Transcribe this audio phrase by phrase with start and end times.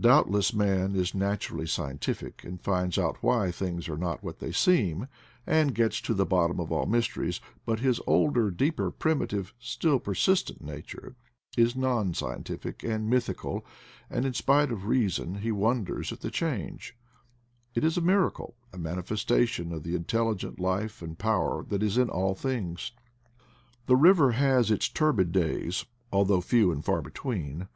[0.00, 5.08] Doubtless man is naturally scientific, and finds out why things are not what they seem,
[5.46, 10.62] and gets to the bottom of all mysteries; but his older, deeper, primitive, still persistent
[10.64, 11.16] nature
[11.54, 13.62] is non scientific and mythical,
[14.08, 16.96] and, in spite of reason, he wonders at the change;—
[17.74, 22.08] it is a miracle, a manifestation of the intelligent life and power that is in
[22.08, 22.92] all things.
[23.84, 27.68] The river has its turbid days, although few and far between.